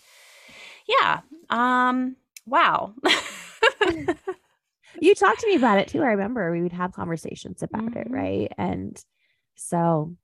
[0.86, 2.94] yeah, um, wow.
[5.00, 6.02] you talked to me about it too.
[6.02, 7.98] I remember we would have conversations about mm-hmm.
[7.98, 8.52] it, right?
[8.56, 9.02] And
[9.56, 10.16] so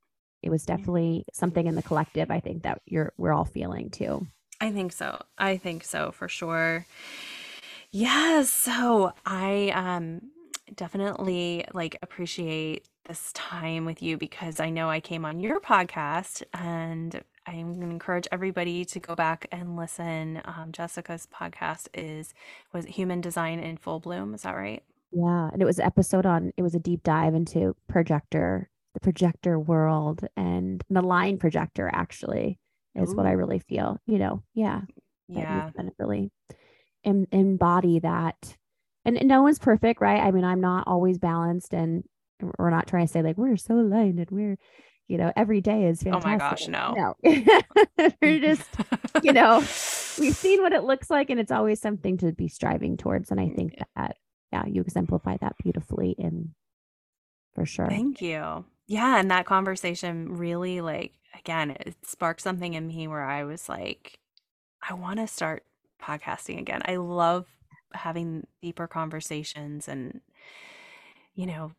[0.43, 4.26] it was definitely something in the collective I think that you're we're all feeling too.
[4.61, 5.22] I think so.
[5.37, 6.87] I think so for sure.
[7.91, 8.51] Yes.
[8.51, 10.20] So I um
[10.74, 16.43] definitely like appreciate this time with you because I know I came on your podcast
[16.53, 20.43] and I'm going to encourage everybody to go back and listen.
[20.45, 22.34] Um, Jessica's podcast is
[22.72, 24.34] was Human Design in Full Bloom.
[24.34, 24.82] Is that right?
[25.12, 26.53] Yeah, and it was an episode on.
[26.57, 31.89] It was a deep dive into projector, the projector world, and the line projector.
[31.93, 32.59] Actually,
[32.97, 33.16] is Ooh.
[33.16, 34.01] what I really feel.
[34.07, 34.80] You know, yeah,
[35.28, 35.70] yeah,
[36.01, 36.32] really
[37.07, 38.57] em- embody that.
[39.04, 40.20] And no one's perfect, right?
[40.20, 42.04] I mean, I'm not always balanced, and
[42.59, 44.59] we're not trying to say like we're so aligned and we're
[45.09, 46.26] you know, every day is fantastic.
[46.26, 47.14] Oh my gosh, no.
[47.22, 48.12] No.
[48.20, 48.68] We're just,
[49.22, 52.96] you know, we've seen what it looks like and it's always something to be striving
[52.96, 53.30] towards.
[53.30, 54.16] And I think that,
[54.52, 56.54] yeah, you exemplify that beautifully in
[57.54, 57.88] for sure.
[57.88, 58.64] Thank you.
[58.88, 59.18] Yeah.
[59.18, 64.18] And that conversation really, like, again, it sparked something in me where I was like,
[64.88, 65.64] I want to start
[66.03, 66.82] podcasting again.
[66.84, 67.47] I love
[67.92, 70.20] having deeper conversations and,
[71.34, 71.72] you know,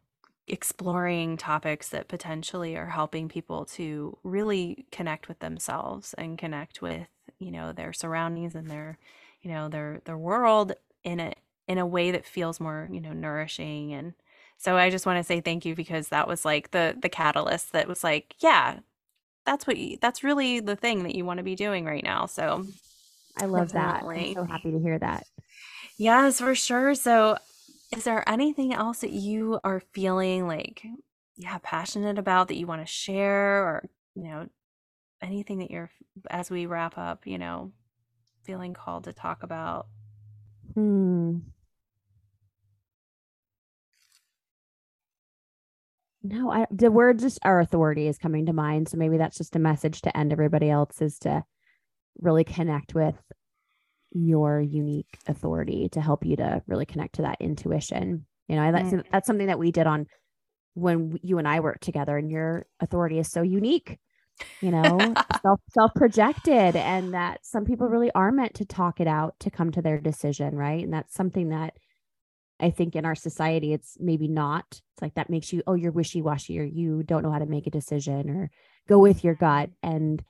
[0.47, 7.07] exploring topics that potentially are helping people to really connect with themselves and connect with
[7.39, 8.97] you know their surroundings and their
[9.41, 10.71] you know their their world
[11.03, 11.33] in a
[11.67, 14.13] in a way that feels more you know nourishing and
[14.57, 17.73] so i just want to say thank you because that was like the the catalyst
[17.73, 18.79] that was like yeah
[19.45, 22.25] that's what you, that's really the thing that you want to be doing right now
[22.25, 22.65] so
[23.41, 24.33] i love definitely.
[24.33, 24.39] that.
[24.39, 25.23] I'm so happy to hear that.
[25.97, 26.93] Yes for sure.
[26.95, 27.37] So
[27.95, 30.85] is there anything else that you are feeling like
[31.35, 34.47] yeah passionate about that you want to share or you know
[35.21, 35.89] anything that you're
[36.29, 37.71] as we wrap up you know
[38.43, 39.87] feeling called to talk about?
[40.73, 41.37] Hmm.
[46.23, 48.89] No i the word just our authority is coming to mind.
[48.89, 51.43] So maybe that's just a message to end everybody else is to
[52.19, 53.15] really connect with
[54.11, 58.25] your unique authority to help you to really connect to that intuition.
[58.47, 59.03] You know, that's mm.
[59.11, 60.07] that's something that we did on
[60.73, 63.97] when you and I worked together and your authority is so unique.
[64.61, 69.07] You know, self self projected and that some people really are meant to talk it
[69.07, 70.83] out to come to their decision, right?
[70.83, 71.73] And that's something that
[72.59, 74.65] I think in our society it's maybe not.
[74.69, 77.67] It's like that makes you oh you're wishy-washy or you don't know how to make
[77.67, 78.51] a decision or
[78.87, 80.23] go with your gut and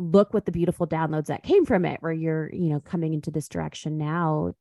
[0.00, 3.30] look what the beautiful downloads that came from it where you're you know coming into
[3.30, 4.52] this direction now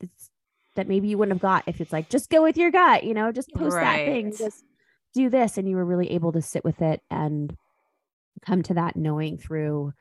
[0.00, 0.30] it's
[0.76, 3.14] that maybe you wouldn't have got if it's like just go with your gut you
[3.14, 3.82] know just post right.
[3.82, 4.64] that thing just
[5.14, 7.56] do this and you were really able to sit with it and
[8.44, 9.92] come to that knowing through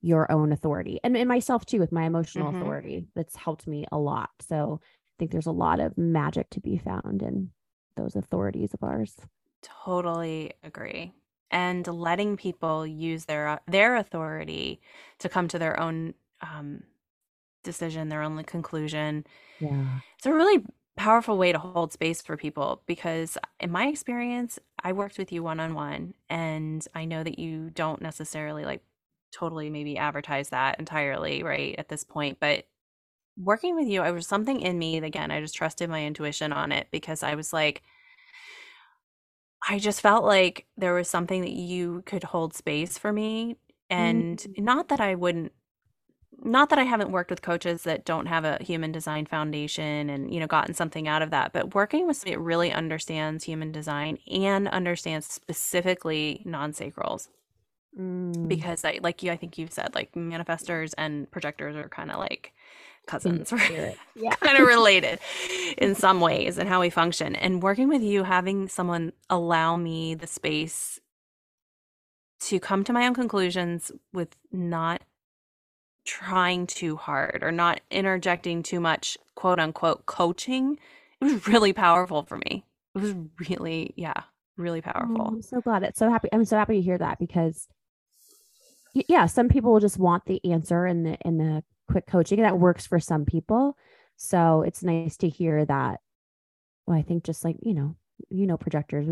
[0.00, 2.62] your own authority and, and myself too with my emotional mm-hmm.
[2.62, 4.86] authority that's helped me a lot so i
[5.18, 7.50] think there's a lot of magic to be found in
[7.96, 9.16] those authorities of ours
[9.62, 11.12] totally agree
[11.52, 14.80] and letting people use their uh, their authority
[15.20, 16.84] to come to their own um,
[17.64, 19.26] decision, their own conclusion.
[19.58, 20.64] Yeah, it's a really
[20.96, 25.42] powerful way to hold space for people because in my experience i worked with you
[25.42, 28.82] one-on-one and i know that you don't necessarily like
[29.32, 32.66] totally maybe advertise that entirely right at this point but
[33.36, 36.72] working with you i was something in me again i just trusted my intuition on
[36.72, 37.82] it because i was like
[39.68, 43.56] I just felt like there was something that you could hold space for me.
[43.90, 44.64] And mm-hmm.
[44.64, 45.52] not that I wouldn't,
[46.44, 50.32] not that I haven't worked with coaches that don't have a human design foundation and,
[50.32, 53.70] you know, gotten something out of that, but working with somebody that really understands human
[53.70, 57.28] design and understands specifically non sacrals.
[57.98, 58.48] Mm.
[58.48, 62.18] Because, I, like you, I think you've said, like manifestors and projectors are kind of
[62.18, 62.52] like,
[63.06, 63.52] cousins.
[63.62, 64.34] Mm, yeah.
[64.36, 65.18] kind of related
[65.78, 67.34] in some ways and how we function.
[67.36, 71.00] And working with you, having someone allow me the space
[72.40, 75.02] to come to my own conclusions with not
[76.04, 80.78] trying too hard or not interjecting too much quote unquote coaching,
[81.20, 82.64] it was really powerful for me.
[82.94, 83.14] It was
[83.48, 84.24] really, yeah,
[84.56, 85.26] really oh, powerful.
[85.28, 85.82] I'm so glad.
[85.82, 86.28] It's so happy.
[86.32, 87.68] I'm so happy to hear that because
[88.94, 92.58] yeah, some people will just want the answer and the and the quick coaching that
[92.58, 93.76] works for some people.
[94.16, 96.00] So it's nice to hear that.
[96.86, 97.96] Well, I think just like, you know,
[98.30, 99.08] you know, projectors,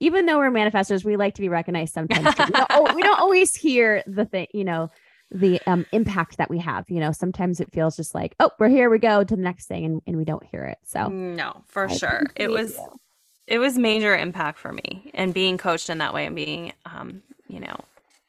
[0.00, 2.26] even though we're manifestors, we like to be recognized sometimes.
[2.38, 4.90] we, don't, we don't always hear the thing, you know,
[5.30, 6.88] the um, impact that we have.
[6.90, 9.66] You know, sometimes it feels just like, oh, we're here, we go to the next
[9.66, 10.78] thing, and, and we don't hear it.
[10.84, 13.00] So no, for I sure, it was you.
[13.46, 17.22] it was major impact for me, and being coached in that way and being, um,
[17.48, 17.76] you know,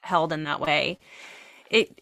[0.01, 0.99] held in that way.
[1.69, 2.00] It,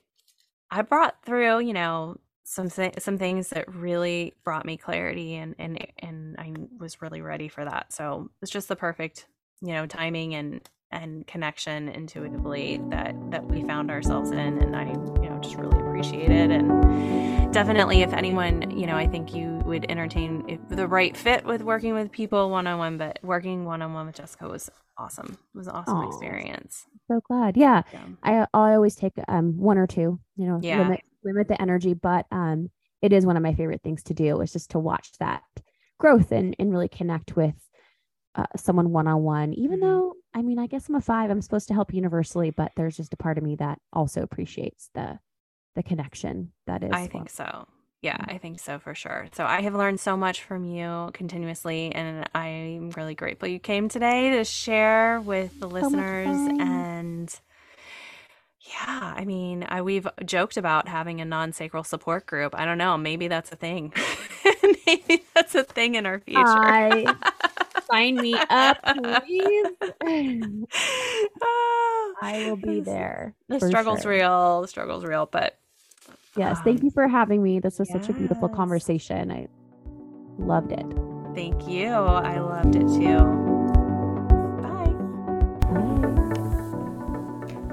[0.71, 5.85] I brought through, you know, some some things that really brought me clarity, and and
[5.99, 7.93] and I was really ready for that.
[7.93, 9.27] So it's just the perfect,
[9.61, 14.85] you know, timing and and connection intuitively that that we found ourselves in and i
[14.85, 16.67] you know just really appreciate it and
[17.51, 21.93] definitely if anyone you know i think you would entertain the right fit with working
[21.93, 26.07] with people one-on-one but working one-on-one with jessica was awesome it was an awesome Aww.
[26.07, 28.05] experience so glad yeah, yeah.
[28.23, 30.79] i i always take um one or two you know yeah.
[30.79, 32.69] limit limit the energy but um
[33.01, 35.43] it is one of my favorite things to do is just to watch that
[35.97, 37.55] growth and and really connect with
[38.35, 39.89] uh, someone one on one, even mm-hmm.
[39.89, 41.31] though I mean, I guess I'm a five.
[41.31, 44.89] I'm supposed to help universally, but there's just a part of me that also appreciates
[44.93, 45.19] the
[45.75, 46.91] the connection that is.
[46.91, 47.67] I think so.
[48.01, 48.29] Yeah, mm-hmm.
[48.31, 49.27] I think so for sure.
[49.33, 53.89] So I have learned so much from you continuously, and I'm really grateful you came
[53.89, 56.27] today to share with the listeners.
[56.29, 57.39] And
[58.61, 62.55] yeah, I mean, I, we've joked about having a non sacral support group.
[62.57, 63.93] I don't know, maybe that's a thing.
[64.85, 66.43] maybe that's a thing in our future.
[66.45, 67.15] I
[67.91, 69.67] sign me up, please.
[72.21, 73.33] I will be there.
[73.47, 74.11] The struggle's sure.
[74.11, 74.61] real.
[74.61, 75.57] The struggle's real, but
[76.35, 77.59] yes, um, thank you for having me.
[77.59, 78.01] This was yes.
[78.01, 79.31] such a beautiful conversation.
[79.31, 79.47] I
[80.37, 80.85] loved it.
[81.35, 81.89] Thank you.
[81.89, 83.48] I loved it too.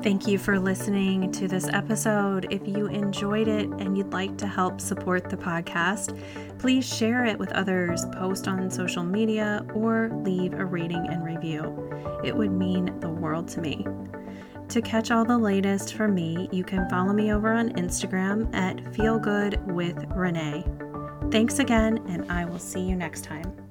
[0.06, 2.46] Thank you for listening to this episode.
[2.52, 6.16] If you enjoyed it and you'd like to help support the podcast,
[6.60, 11.90] please share it with others, post on social media, or leave a rating and review.
[12.22, 13.84] It would mean the world to me.
[14.68, 18.76] To catch all the latest from me, you can follow me over on Instagram at
[18.76, 21.32] feelgoodwithrenee.
[21.32, 23.65] Thanks again, and I will see you next time.